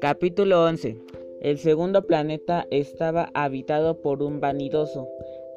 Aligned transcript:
Capítulo 0.00 0.64
11. 0.64 0.96
El 1.40 1.58
segundo 1.58 2.06
planeta 2.06 2.66
estaba 2.70 3.30
habitado 3.34 4.00
por 4.00 4.22
un 4.22 4.40
vanidoso. 4.40 5.08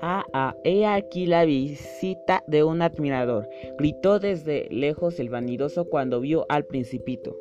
Ah, 0.02 0.26
ah, 0.34 0.55
he 0.63 0.86
aquí 0.86 1.26
la 1.26 1.46
visita 1.46 2.44
de 2.47 2.63
un 2.63 2.81
admirador, 2.81 3.49
gritó 3.78 4.20
desde 4.20 4.68
lejos 4.70 5.20
el 5.20 5.30
vanidoso 5.30 5.86
cuando 5.86 6.20
vio 6.20 6.46
al 6.50 6.66
principito. 6.66 7.38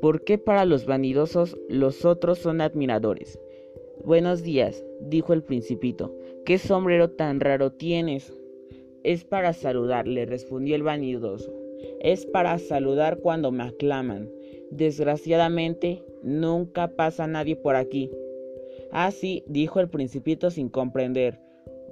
¿Por 0.00 0.24
qué 0.24 0.38
para 0.38 0.64
los 0.64 0.86
vanidosos 0.86 1.58
los 1.68 2.04
otros 2.04 2.38
son 2.38 2.60
admiradores? 2.60 3.38
Buenos 4.04 4.42
días, 4.42 4.84
dijo 5.00 5.32
el 5.32 5.42
principito. 5.42 6.14
¿Qué 6.44 6.58
sombrero 6.58 7.10
tan 7.10 7.40
raro 7.40 7.72
tienes? 7.72 8.32
Es 9.06 9.22
para 9.22 9.52
saludar, 9.52 10.08
le 10.08 10.26
respondió 10.26 10.74
el 10.74 10.82
vanidoso. 10.82 11.52
Es 12.00 12.26
para 12.26 12.58
saludar 12.58 13.18
cuando 13.18 13.52
me 13.52 13.62
aclaman. 13.62 14.28
Desgraciadamente, 14.72 16.02
nunca 16.24 16.88
pasa 16.88 17.28
nadie 17.28 17.54
por 17.54 17.76
aquí. 17.76 18.10
Ah, 18.90 19.12
sí, 19.12 19.44
dijo 19.46 19.78
el 19.78 19.88
principito 19.88 20.50
sin 20.50 20.68
comprender. 20.68 21.38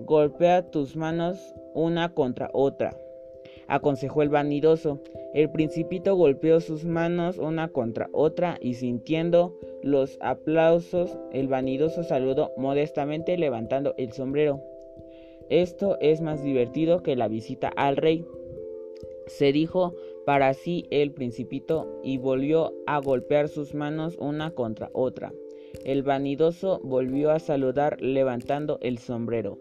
Golpea 0.00 0.72
tus 0.72 0.96
manos 0.96 1.54
una 1.72 2.12
contra 2.14 2.50
otra, 2.52 2.96
aconsejó 3.68 4.22
el 4.22 4.28
vanidoso. 4.28 5.00
El 5.34 5.52
principito 5.52 6.16
golpeó 6.16 6.58
sus 6.60 6.84
manos 6.84 7.38
una 7.38 7.68
contra 7.68 8.08
otra 8.12 8.58
y 8.60 8.74
sintiendo 8.74 9.56
los 9.84 10.18
aplausos, 10.20 11.16
el 11.30 11.46
vanidoso 11.46 12.02
saludó 12.02 12.50
modestamente 12.56 13.38
levantando 13.38 13.94
el 13.98 14.10
sombrero. 14.10 14.73
Esto 15.50 15.98
es 16.00 16.20
más 16.20 16.42
divertido 16.42 17.02
que 17.02 17.16
la 17.16 17.28
visita 17.28 17.68
al 17.68 17.96
rey, 17.96 18.24
se 19.26 19.52
dijo 19.52 19.94
para 20.26 20.52
sí 20.54 20.86
el 20.90 21.12
principito 21.12 22.00
y 22.02 22.18
volvió 22.18 22.74
a 22.86 22.98
golpear 22.98 23.48
sus 23.48 23.74
manos 23.74 24.16
una 24.18 24.50
contra 24.50 24.90
otra. 24.92 25.32
El 25.84 26.02
vanidoso 26.02 26.80
volvió 26.82 27.30
a 27.30 27.38
saludar 27.38 28.00
levantando 28.00 28.78
el 28.80 28.98
sombrero. 28.98 29.58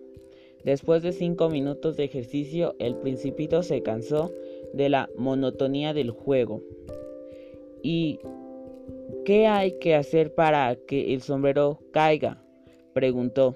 Después 0.64 1.04
de 1.04 1.12
cinco 1.12 1.50
minutos 1.50 1.98
de 1.98 2.06
ejercicio, 2.06 2.76
el 2.80 2.96
principito 2.96 3.64
se 3.64 3.82
cansó 3.82 4.32
de 4.74 4.90
la 4.90 5.10
monotonía 5.18 5.94
del 5.94 6.12
juego. 6.12 6.62
¿Y 7.82 8.20
qué 9.26 9.48
hay 9.48 9.78
que 9.80 9.96
hacer 9.96 10.34
para 10.34 10.76
que 10.88 11.14
el 11.14 11.22
sombrero 11.22 11.80
caiga? 11.92 12.42
preguntó. 12.94 13.56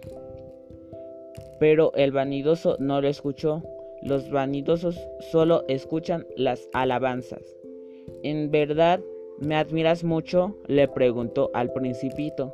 Pero 1.60 1.92
el 1.96 2.12
vanidoso 2.12 2.78
no 2.80 3.02
lo 3.02 3.08
escuchó. 3.08 3.64
Los 4.02 4.30
vanidosos 4.30 5.00
solo 5.32 5.64
escuchan 5.68 6.26
las 6.36 6.70
alabanzas. 6.74 7.58
¿En 8.24 8.52
verdad 8.52 9.00
me 9.40 9.56
admiras 9.56 10.04
mucho? 10.04 10.56
le 10.68 10.88
preguntó 10.88 11.52
al 11.54 11.72
principito. 11.74 12.54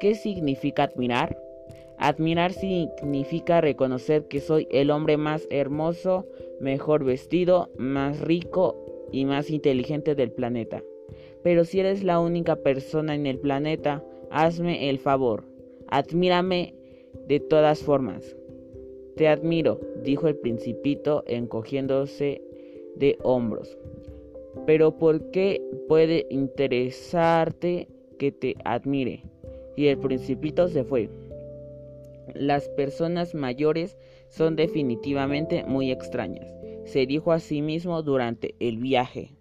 ¿Qué 0.00 0.14
significa 0.14 0.84
admirar? 0.84 1.36
Admirar 1.98 2.52
significa 2.52 3.60
reconocer 3.60 4.26
que 4.28 4.40
soy 4.40 4.68
el 4.70 4.90
hombre 4.90 5.16
más 5.16 5.46
hermoso, 5.50 6.26
mejor 6.60 7.04
vestido, 7.04 7.70
más 7.78 8.20
rico 8.20 8.76
y 9.12 9.24
más 9.24 9.50
inteligente 9.50 10.14
del 10.14 10.30
planeta. 10.30 10.82
Pero 11.42 11.64
si 11.64 11.80
eres 11.80 12.02
la 12.04 12.20
única 12.20 12.56
persona 12.56 13.14
en 13.14 13.26
el 13.26 13.38
planeta, 13.38 14.04
hazme 14.30 14.90
el 14.90 14.98
favor, 14.98 15.44
admírame 15.88 16.74
de 17.26 17.40
todas 17.40 17.82
formas. 17.82 18.36
Te 19.16 19.28
admiro, 19.28 19.80
dijo 20.02 20.28
el 20.28 20.36
principito 20.36 21.24
encogiéndose 21.26 22.42
de 22.96 23.18
hombros. 23.22 23.78
Pero 24.66 24.96
¿por 24.96 25.30
qué 25.30 25.62
puede 25.88 26.26
interesarte 26.30 27.88
que 28.18 28.32
te 28.32 28.56
admire? 28.64 29.22
Y 29.76 29.86
el 29.88 29.98
principito 29.98 30.68
se 30.68 30.84
fue. 30.84 31.08
Las 32.34 32.68
personas 32.70 33.34
mayores 33.34 33.96
son 34.28 34.56
definitivamente 34.56 35.64
muy 35.64 35.90
extrañas, 35.90 36.52
se 36.84 37.06
dijo 37.06 37.32
a 37.32 37.38
sí 37.38 37.62
mismo 37.62 38.02
durante 38.02 38.54
el 38.58 38.78
viaje. 38.78 39.32